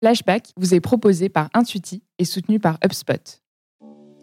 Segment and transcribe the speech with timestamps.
[0.00, 3.40] Flashback vous est proposé par Intuiti et soutenu par HubSpot.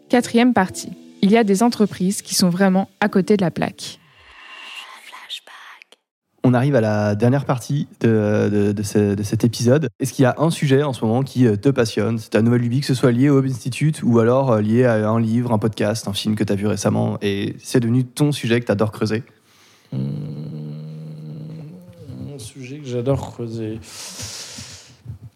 [0.08, 0.92] Quatrième partie.
[1.20, 3.98] Il y a des entreprises qui sont vraiment à côté de la plaque.
[6.44, 9.88] On arrive à la dernière partie de, cet épisode.
[9.98, 12.18] Est-ce qu'il y a un sujet en ce moment qui euh, te passionne?
[12.18, 14.84] C'est ta nouvelle lubie, que ce soit lié au Hub Institute ou alors euh, lié
[14.84, 18.04] à un livre, un podcast, un film que tu as vu récemment et c'est devenu
[18.04, 19.24] ton sujet que tu adores creuser
[19.92, 19.98] mmh,
[22.28, 23.80] Mon sujet que j'adore creuser.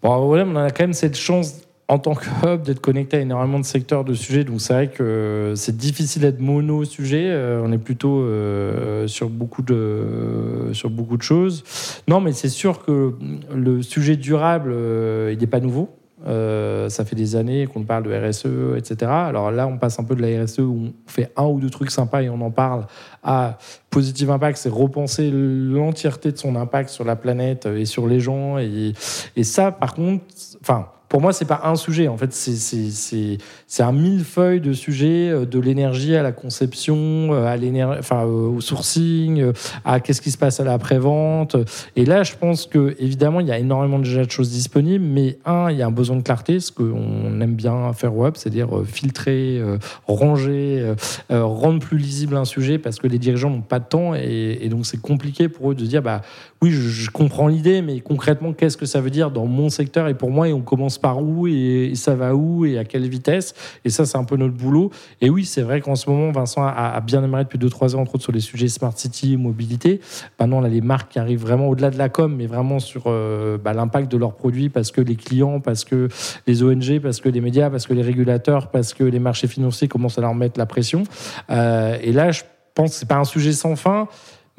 [0.03, 3.21] Bon, voilà, on a quand même cette chance en tant que hub d'être connecté à
[3.21, 4.45] énormément de secteurs de sujets.
[4.45, 7.27] Donc c'est vrai que c'est difficile d'être mono sujet.
[7.27, 11.65] Euh, on est plutôt euh, sur beaucoup de sur beaucoup de choses.
[12.07, 13.15] Non, mais c'est sûr que
[13.53, 15.91] le sujet durable, euh, il n'est pas nouveau.
[16.25, 19.11] Ça fait des années qu'on parle de RSE, etc.
[19.11, 21.71] Alors là, on passe un peu de la RSE où on fait un ou deux
[21.71, 22.87] trucs sympas et on en parle
[23.23, 23.59] à
[23.91, 28.59] Positive Impact, c'est repenser l'entièreté de son impact sur la planète et sur les gens.
[28.59, 28.93] Et,
[29.37, 30.25] et ça, par contre,
[30.61, 32.07] enfin, pour moi, c'est pas un sujet.
[32.07, 36.97] En fait, c'est un millefeuille de sujets, euh, de l'énergie à la conception,
[37.33, 39.53] euh, à enfin, euh, au sourcing,
[39.85, 41.57] à qu'est-ce qui se passe à l'après-vente.
[41.97, 45.37] Et là, je pense que évidemment, il y a énormément déjà de choses disponibles, mais
[45.45, 48.69] un, il y a un besoin de clarté, ce qu'on aime bien faire web, c'est-à-dire
[48.87, 49.61] filtrer,
[50.07, 50.95] ranger,
[51.29, 54.87] rendre plus lisible un sujet, parce que les dirigeants n'ont pas de temps et, donc
[54.87, 56.23] c'est compliqué pour eux de dire, bah
[56.63, 60.07] oui, je, je comprends l'idée, mais concrètement, qu'est-ce que ça veut dire dans mon secteur
[60.07, 63.09] et pour moi, et on commence par où et, ça va où et à quelle
[63.09, 63.55] vitesse.
[63.85, 64.91] Et ça, c'est un peu notre boulot.
[65.21, 68.17] Et oui, c'est vrai qu'en ce moment, Vincent a, bien aimé depuis 2-3 ans, entre
[68.17, 70.01] autres, sur les sujets Smart City, mobilité.
[70.39, 73.05] Maintenant, on a les marques qui arrivent vraiment au-delà de la com, mais vraiment sur
[73.07, 76.09] euh, bah, l'impact de leurs produits parce que les clients, parce que
[76.47, 79.89] les ONG, parce que les médias, parce que les régulateurs, parce que les marchés financiers
[79.89, 81.03] commencent à leur mettre la pression.
[81.51, 82.43] Euh, et là, je
[82.75, 84.09] pense que c'est pas un sujet sans fin.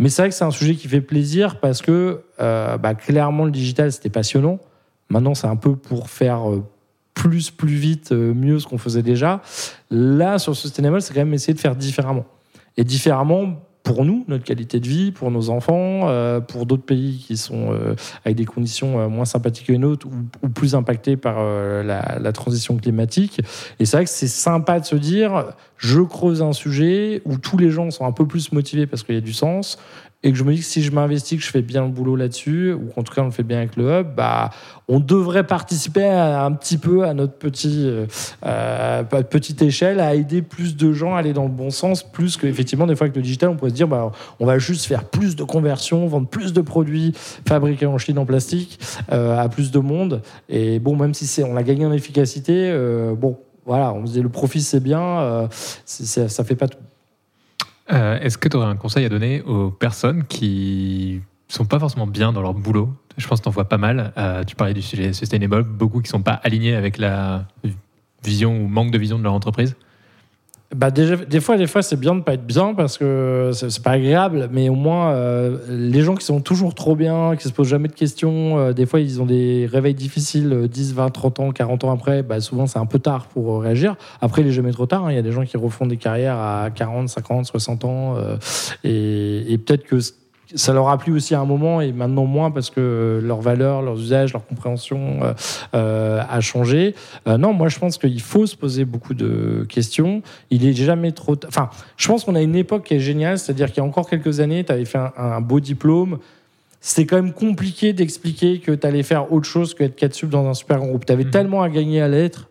[0.01, 3.45] Mais c'est vrai que c'est un sujet qui fait plaisir parce que euh, bah, clairement
[3.45, 4.57] le digital c'était passionnant.
[5.11, 6.63] Maintenant, c'est un peu pour faire euh,
[7.13, 9.41] plus, plus vite, euh, mieux ce qu'on faisait déjà.
[9.89, 12.25] Là, sur Sustainable, c'est quand même essayer de faire différemment.
[12.77, 17.17] Et différemment, pour nous, notre qualité de vie, pour nos enfants, euh, pour d'autres pays
[17.27, 17.75] qui sont
[18.23, 20.07] avec des conditions moins sympathiques que les nôtres
[20.43, 23.41] ou, plus impactés par la, la, transition climatique.
[23.79, 25.47] Et c'est vrai que c'est sympa de se dire,
[25.77, 29.15] je creuse un sujet où tous les gens sont un peu plus motivés parce qu'il
[29.15, 29.77] y a du sens
[30.23, 32.15] et que je me dis que si je m'investis, que je fais bien le boulot
[32.15, 34.51] là-dessus, ou qu'en tout cas on le fait bien avec le hub, bah,
[34.87, 38.05] on devrait participer un petit peu à notre petit, euh,
[38.45, 42.37] euh, petite échelle, à aider plus de gens à aller dans le bon sens, plus
[42.37, 45.05] qu'effectivement, des fois avec le digital, on pourrait se dire, bah, on va juste faire
[45.05, 47.13] plus de conversions, vendre plus de produits
[47.47, 48.79] fabriqués en Chine en plastique
[49.11, 50.21] euh, à plus de monde.
[50.49, 52.71] Et bon, même si on a gagné en efficacité,
[53.17, 55.47] bon, voilà, on se dit le profit c'est bien,
[55.85, 56.77] ça, ça fait pas tout.
[57.91, 62.07] Euh, est-ce que tu aurais un conseil à donner aux personnes qui sont pas forcément
[62.07, 62.93] bien dans leur boulot?
[63.17, 64.13] Je pense que tu en vois pas mal.
[64.17, 67.45] Euh, tu parlais du sujet sustainable, beaucoup qui sont pas alignés avec la
[68.23, 69.75] vision ou manque de vision de leur entreprise
[70.75, 73.83] bah déjà, des fois, des fois, c'est bien de pas être bien parce que c'est
[73.83, 77.53] pas agréable, mais au moins, euh, les gens qui sont toujours trop bien, qui se
[77.53, 81.39] posent jamais de questions, euh, des fois, ils ont des réveils difficiles 10, 20, 30
[81.41, 83.97] ans, 40 ans après, bah, souvent, c'est un peu tard pour euh, réagir.
[84.21, 85.05] Après, il est jamais trop tard.
[85.05, 85.11] Hein.
[85.11, 88.15] Il y a des gens qui refont des carrières à 40, 50, 60 ans,
[88.85, 89.97] et, et peut-être que
[90.55, 93.81] ça leur a plu aussi à un moment et maintenant moins parce que leurs valeurs,
[93.81, 95.33] leurs usages, leur compréhension euh,
[95.75, 96.95] euh a changé.
[97.27, 100.21] Euh, non, moi je pense qu'il faut se poser beaucoup de questions.
[100.49, 101.35] Il est jamais trop.
[101.47, 104.09] Enfin, je pense qu'on a une époque qui est géniale, c'est-à-dire qu'il y a encore
[104.09, 106.19] quelques années, tu avais fait un, beau diplôme.
[106.79, 110.29] C'était quand même compliqué d'expliquer que tu allais faire autre chose que être 4 sub
[110.29, 111.05] dans un super groupe.
[111.05, 111.31] Tu avais mmh.
[111.31, 112.49] tellement à gagner à l'être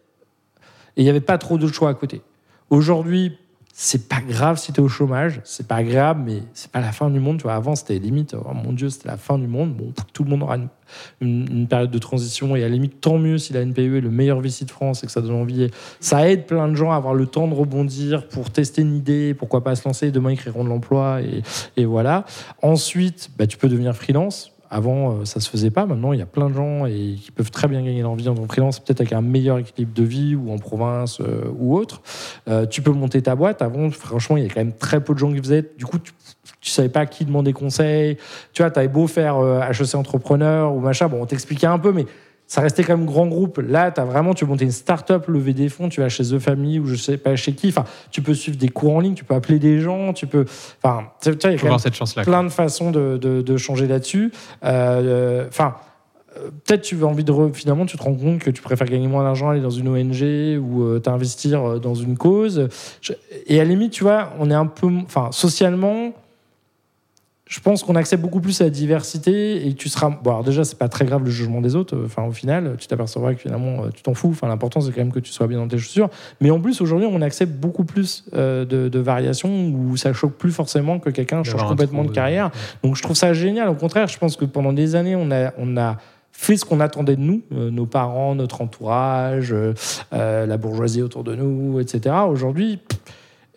[0.97, 2.23] et il n'y avait pas trop de choix à côté.
[2.69, 3.37] Aujourd'hui,
[3.73, 6.93] c'est pas grave si tu es au chômage, c'est pas agréable, mais c'est pas la
[6.93, 7.39] fin du monde.
[7.39, 9.75] Tu vois, avant, c'était limite, oh mon Dieu, c'était la fin du monde.
[9.75, 10.57] Bon, tout le monde aura
[11.21, 14.11] une, période de transition, et à la limite, tant mieux si la NPE est le
[14.11, 15.71] meilleur VC de France et que ça donne envie.
[16.01, 19.35] Ça aide plein de gens à avoir le temps de rebondir pour tester une idée,
[19.35, 20.11] pourquoi pas se lancer.
[20.11, 21.43] Demain, ils créeront de l'emploi, et,
[21.77, 22.25] et, voilà.
[22.63, 24.50] Ensuite, bah, tu peux devenir freelance.
[24.73, 25.85] Avant, euh, ça se faisait pas.
[25.85, 28.29] Maintenant, il y a plein de gens et qui peuvent très bien gagner leur vie
[28.29, 32.03] en freelance, peut-être avec un meilleur équilibre de vie ou en province euh, ou autre.
[32.49, 33.63] Euh, tu peux monter ta boîte.
[33.63, 35.69] Avant, franchement, il y a quand même très peu de gens qui faisaient.
[35.77, 36.13] Du coup, tu,
[36.61, 38.17] tu savais pas à qui demander conseil.
[38.53, 39.37] Tu vois, tu avais beau faire
[39.71, 41.09] HEC entrepreneur ou machin.
[41.09, 42.07] Bon, on t'expliquait un peu, mais
[42.51, 43.63] ça restait quand même grand groupe.
[43.65, 46.81] Là, as vraiment, tu monter une start-up, lever des fonds, tu vas chez The Family
[46.81, 47.69] ou je sais pas chez qui.
[47.69, 50.45] Enfin, tu peux suivre des cours en ligne, tu peux appeler des gens, tu peux.
[50.83, 53.19] Enfin, tu vois, il y a quand même cette chance -là, plein de façons de,
[53.19, 54.33] de, changer là-dessus.
[54.65, 55.77] Euh, enfin.
[56.37, 59.09] Euh, peut-être tu veux envie de finalement tu te rends compte que tu préfères gagner
[59.09, 62.69] moins d'argent aller dans une ONG ou euh, t'investir dans une cause
[63.49, 66.13] et à la limite tu vois on est un peu enfin socialement
[67.51, 70.09] je pense qu'on accepte beaucoup plus la diversité et tu seras.
[70.09, 72.01] Bon, alors déjà, c'est pas très grave le jugement des autres.
[72.05, 74.29] Enfin, au final, tu t'apercevras que finalement, euh, tu t'en fous.
[74.31, 76.11] Enfin, l'important, c'est quand même que tu sois bien dans tes chaussures.
[76.41, 80.35] Mais en plus, aujourd'hui, on accepte beaucoup plus euh, de, de variations où ça choque
[80.35, 82.47] plus forcément que quelqu'un change complètement de carrière.
[82.47, 83.69] euh, Donc, je trouve ça génial.
[83.69, 85.97] Au contraire, je pense que pendant des années, on a, on a
[86.31, 89.75] fait ce qu'on attendait de nous, euh, nos parents, notre entourage, euh,
[90.47, 92.15] la bourgeoisie autour de nous, etc.
[92.29, 92.79] Aujourd'hui,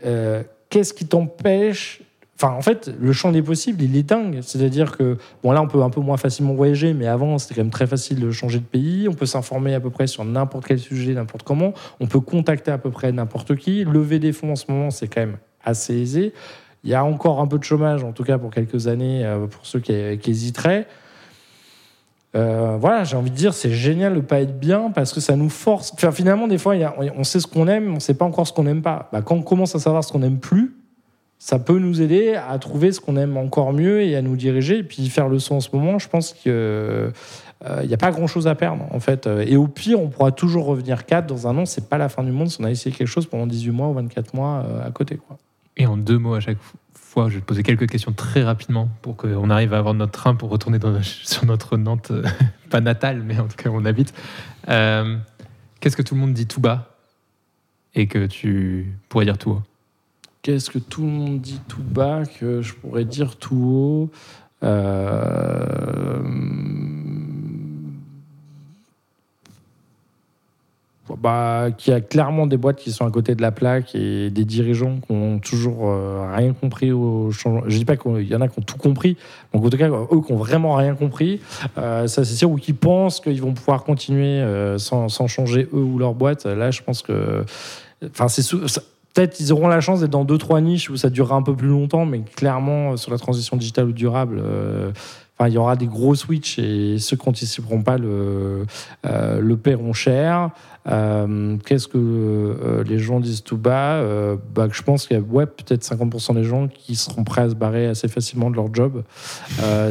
[0.02, 2.02] qu'est-ce qui t'empêche
[2.36, 4.40] Enfin, en fait, le champ des possibles, il est dingue.
[4.42, 7.62] C'est-à-dire que, bon, là, on peut un peu moins facilement voyager, mais avant, c'était quand
[7.62, 9.08] même très facile de changer de pays.
[9.08, 11.74] On peut s'informer à peu près sur n'importe quel sujet, n'importe comment.
[12.00, 13.86] On peut contacter à peu près n'importe qui.
[13.86, 16.34] Lever des fonds en ce moment, c'est quand même assez aisé.
[16.84, 19.46] Il y a encore un peu de chômage, en tout cas pour quelques années, euh,
[19.46, 20.88] pour ceux qui, hésiteraient.
[22.36, 25.36] Euh, voilà, j'ai envie de dire, c'est génial de pas être bien parce que ça
[25.36, 25.94] nous force.
[25.94, 26.74] Enfin, finalement, des fois,
[27.16, 29.08] on sait ce qu'on aime, on sait pas encore ce qu'on n'aime pas.
[29.14, 30.76] Bah, quand on commence à savoir ce qu'on n'aime plus,
[31.44, 34.78] ça peut nous aider à trouver ce qu'on aime encore mieux et à nous diriger.
[34.78, 37.12] Et puis faire le son en ce moment, je pense qu'il
[37.84, 39.28] n'y a pas grand-chose à perdre, en fait.
[39.28, 41.66] Et au pire, on pourra toujours revenir 4 dans un an.
[41.66, 43.90] C'est pas la fin du monde si on a essayé quelque chose pendant 18 mois
[43.90, 45.20] ou 24 mois euh, à côté.
[45.76, 46.60] Et en deux mots à chaque
[46.94, 50.14] fois, je vais te poser quelques questions très rapidement pour qu'on arrive à avoir notre
[50.14, 52.24] train pour retourner sur notre Nantes, euh,
[52.70, 54.14] pas natale, mais en tout cas où on habite.
[54.70, 55.18] Euh,
[55.82, 56.96] Qu'est-ce que tout le monde dit tout bas
[57.96, 59.62] et que tu pourrais dire tout haut?
[60.44, 64.10] Qu'est-ce que tout le monde dit tout bas que je pourrais dire tout haut
[64.62, 66.20] Euh,
[71.18, 74.30] bah, Qu'il y a clairement des boîtes qui sont à côté de la plaque et
[74.30, 77.64] des dirigeants qui ont toujours euh, rien compris au changement.
[77.68, 79.16] Je dis pas qu'il y en a qui ont tout compris,
[79.54, 81.40] mais en tout cas, eux qui ont vraiment rien compris,
[81.78, 84.46] euh, ça c'est sûr, ou qui pensent qu'ils vont pouvoir continuer
[84.78, 86.46] sans, changer eux ou leur boîte.
[86.46, 87.46] Là, je pense que.
[88.06, 88.42] Enfin, c'est
[89.14, 91.56] Peut-être ils auront la chance d'être dans deux trois niches où ça durera un peu
[91.56, 94.92] plus longtemps, mais clairement euh, sur la transition digitale ou durable, euh,
[95.38, 98.66] enfin il y aura des gros switch et ceux qui n'anticiperont pas le
[99.06, 100.50] euh, le paieront cher.
[100.88, 104.04] Euh, Qu'est-ce que les gens disent tout bas
[104.54, 107.50] bah, Je pense qu'il y a ouais, peut-être 50% des gens qui seront prêts à
[107.50, 109.04] se barrer assez facilement de leur job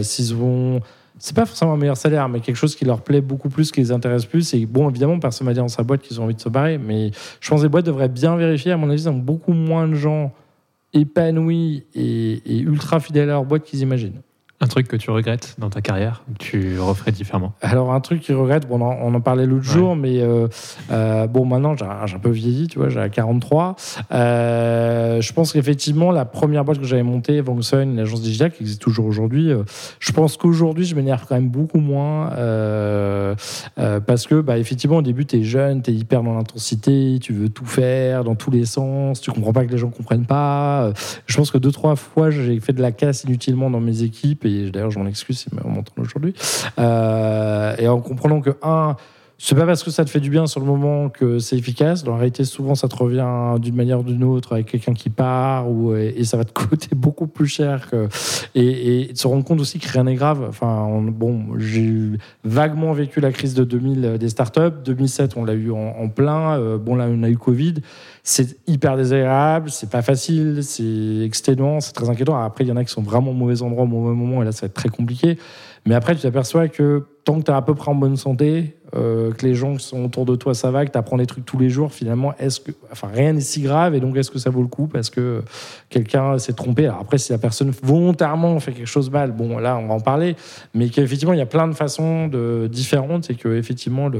[0.03, 0.81] s'ils vont
[1.23, 3.79] c'est pas forcément un meilleur salaire, mais quelque chose qui leur plaît beaucoup plus, qui
[3.79, 4.55] les intéresse plus.
[4.55, 6.79] Et bon, évidemment, personne m'a dit dans sa boîte qu'ils ont envie de se barrer,
[6.79, 8.73] mais je pense que les boîtes devraient bien vérifier.
[8.73, 10.33] À mon avis, ils ont beaucoup moins de gens
[10.93, 14.21] épanouis et, et ultra fidèles à leur boîte qu'ils imaginent.
[14.62, 18.20] Un truc que tu regrettes dans ta carrière, que tu referais différemment Alors, un truc
[18.20, 19.73] qu'ils regrettent, bon, on, en, on en parlait l'autre Ouais.
[19.75, 20.47] jour, mais euh,
[20.93, 23.75] euh, bon, maintenant, j'ai un peu vieilli, tu vois, j'ai 43.
[24.12, 28.62] Euh, je pense qu'effectivement, la première boîte que j'avais montée, Vongson, une agence digitale qui
[28.62, 29.50] existe toujours aujourd'hui,
[29.99, 32.31] je pense qu'aujourd'hui, je m'énerve quand même beaucoup moins
[34.06, 37.32] parce que, bah, effectivement, au début, tu es jeune, tu es hyper dans l'intensité, tu
[37.32, 40.84] veux tout faire dans tous les sens, tu comprends pas que les gens comprennent pas.
[40.84, 40.93] Euh,
[41.26, 44.44] Je pense que deux, trois fois, j'ai fait de la casse inutilement dans mes équipes
[44.44, 46.34] et d'ailleurs, je m'en excuse, c'est mon temps aujourd'hui.
[46.79, 48.96] Euh, et en comprenant que, un,
[49.44, 52.05] c'est pas parce que ça te fait du bien sur le moment que c'est efficace.
[52.05, 53.27] Dans la réalité, souvent, ça te revient
[53.61, 56.94] d'une manière ou d'une autre avec quelqu'un qui part ou, et ça va te coûter
[56.94, 57.91] beaucoup plus cher.
[57.91, 58.06] Que,
[58.55, 60.47] et, et se rendre compte aussi que rien n'est grave.
[60.49, 61.93] Enfin, on- bon, j'ai
[62.44, 64.79] vaguement vécu la crise de 2000 des startups.
[64.85, 66.56] 2007, on l'a eu en, en plein.
[66.61, 67.75] Euh, bon, là, on a eu Covid.
[68.23, 72.41] C'est hyper désagréable, c'est pas facile, c'est exténuant, c'est très inquiétant.
[72.41, 74.44] Après, il y en a qui sont vraiment au mauvais endroit au mauvais moment et
[74.44, 75.37] là, ça va être très compliqué.
[75.85, 78.77] Mais après, tu t'aperçois que tant que tu es à peu près en bonne santé,
[78.94, 81.27] euh, que les gens qui sont autour de toi, ça va, que tu apprends des
[81.27, 84.31] trucs tous les jours, finalement, est-ce que, enfin, rien n'est si grave et donc est-ce
[84.31, 85.43] que ça vaut le coup parce que
[85.89, 86.87] quelqu'un s'est trompé?
[86.87, 90.01] Après, si la personne volontairement fait quelque chose de mal, bon, là, on va en
[90.01, 90.37] parler,
[90.75, 94.11] mais qu'effectivement, il y a plein de façons de, différentes et que effectivement,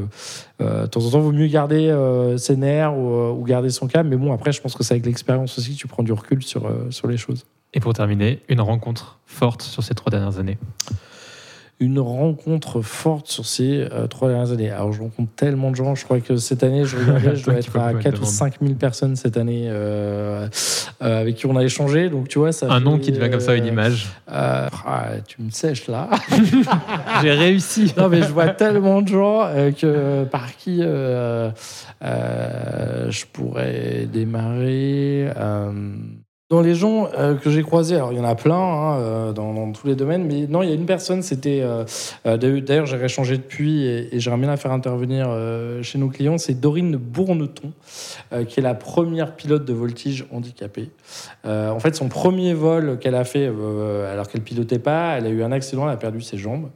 [0.61, 3.71] euh, de temps en temps, il vaut mieux garder euh, ses nerfs ou, ou garder
[3.71, 4.09] son calme.
[4.09, 6.43] Mais bon, après, je pense que c'est avec l'expérience aussi que tu prends du recul
[6.43, 7.45] sur, sur les choses.
[7.75, 10.59] Et pour terminer, une rencontre forte sur ces trois dernières années.
[11.81, 14.71] Une rencontre forte sur ces euh, trois dernières années.
[14.71, 15.97] Alors, je rencontre tellement de gens.
[15.97, 18.31] Je crois que cette année, je regardais, je dois être à pas 4 ou demander.
[18.31, 20.47] 5 000 personnes cette année euh,
[21.03, 22.09] euh, avec qui on a échangé.
[22.09, 24.07] Donc, tu vois, ça Un nom qui te vient comme ça, une euh, image.
[24.31, 26.09] euh, ah, tu me sèches là.
[27.23, 27.93] J'ai réussi.
[27.97, 31.51] Non, mais je vois tellement de gens que, par qui euh,
[32.05, 35.27] euh, je pourrais démarrer.
[36.53, 39.33] Dans les gens euh, que j'ai croisés, alors il y en a plein hein, euh,
[39.33, 41.63] dans, tous les domaines, mais non, il y a une personne, c'était.
[41.63, 41.87] euh,
[42.37, 45.35] D'ailleurs, j'ai réchangé depuis et, j'aimerais bien la faire intervenir
[45.81, 46.37] chez nos clients.
[46.37, 47.73] C'est Dorine Bourneton,
[48.49, 50.91] qui est la première pilote de voltige handicapée.
[51.45, 55.43] En fait, son premier vol qu'elle a fait, alors qu'elle pilotait pas, elle a eu
[55.43, 56.69] un accident, elle a perdu ses jambes.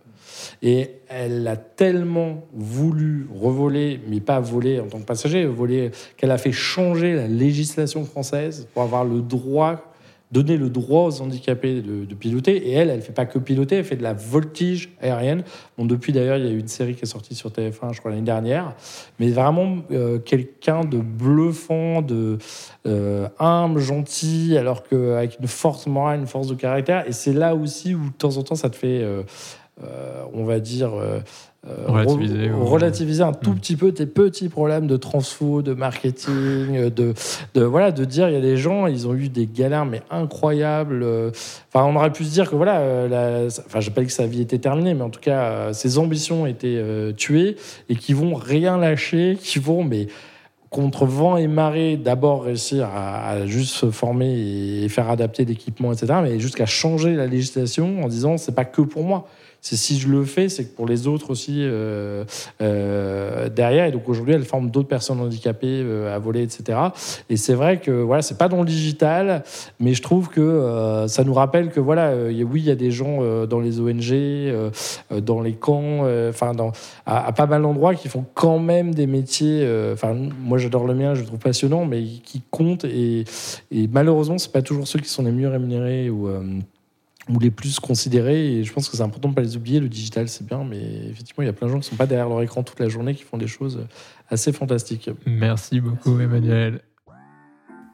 [0.62, 6.30] Et elle a tellement voulu revoler, mais pas voler en tant que passager, voler, qu'elle
[6.30, 9.92] a fait changer la législation française pour avoir le droit
[10.32, 12.68] donner le droit aux handicapés de, piloter.
[12.68, 15.44] Et elle, elle fait pas que piloter, elle fait de la voltige aérienne.
[15.78, 18.00] Bon, depuis d'ailleurs, il y a eu une série qui est sortie sur TF1, je
[18.00, 18.74] crois, l'année dernière.
[19.20, 22.38] Mais vraiment, euh, quelqu'un de bluffant, de
[22.86, 27.06] euh, humble, gentil, alors qu'avec une force morale, une force de caractère.
[27.06, 29.22] Et c'est là aussi où, de temps en temps, ça te fait, euh,
[30.32, 30.92] on va dire,
[31.68, 33.58] euh, relativiser, relativiser un tout mm.
[33.58, 37.12] petit peu tes petits problèmes de transfo, de marketing, de,
[37.54, 40.02] de, voilà, de dire il y a des gens, ils ont eu des galères mais
[40.10, 41.04] incroyables.
[41.68, 44.12] Enfin, on aurait pu se dire que voilà, euh, la, enfin, j'ai pas dit que
[44.12, 46.80] sa vie était terminée, mais en tout cas, euh, ses ambitions étaient
[47.16, 47.56] tuées
[47.88, 50.06] et qui vont rien lâcher, qui vont mais
[50.76, 55.90] contre vent et marée, d'abord réussir à, à, juste se former et faire adapter l'équipement,
[55.90, 59.26] etc., mais jusqu'à changer la législation en disant c'est pas que pour moi
[59.66, 62.24] c'est si je le fais, c'est que pour les autres aussi euh,
[62.62, 63.86] euh, derrière.
[63.86, 66.78] Et donc aujourd'hui, elle forme d'autres personnes handicapées euh, à voler, etc.
[67.30, 69.42] Et c'est vrai que voilà, c'est pas dans le digital,
[69.80, 73.18] mais je trouve que ça nous rappelle que voilà, oui, il y a des gens
[73.46, 74.70] dans les ONG,
[75.20, 76.52] dans les camps, enfin
[77.04, 79.68] à, pas mal d'endroits qui font quand même des métiers.
[79.92, 83.24] Enfin, moi j'adore le mien, je le trouve passionnant, mais qui comptent et,
[83.70, 86.28] et malheureusement, c'est pas toujours ceux qui sont les mieux rémunérés ou
[87.28, 88.58] ou les plus considérés.
[88.58, 89.80] Et je pense que c'est important de ne pas les oublier.
[89.80, 91.96] Le digital, c'est bien, mais effectivement, il y a plein de gens qui ne sont
[91.96, 93.86] pas derrière leur écran toute la journée, qui font des choses
[94.28, 95.10] assez fantastiques.
[95.26, 96.80] Merci beaucoup, Emmanuel.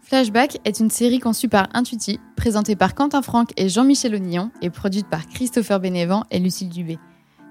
[0.03, 4.69] Flashback est une série conçue par Intuiti, présentée par Quentin Franck et Jean-Michel Onillon et
[4.69, 6.99] produite par Christopher Bénévent et Lucille Dubé.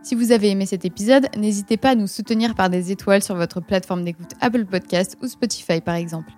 [0.03, 3.35] Si vous avez aimé cet épisode, n'hésitez pas à nous soutenir par des étoiles sur
[3.35, 6.31] votre plateforme d'écoute Apple Podcast ou Spotify par exemple.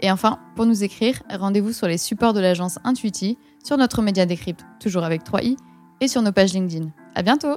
[0.00, 4.26] Et enfin, pour nous écrire, rendez-vous sur les supports de l'agence Intuiti, sur notre média
[4.26, 5.56] Décrypte, toujours avec 3i,
[6.02, 6.90] et sur nos pages LinkedIn.
[7.14, 7.56] À bientôt!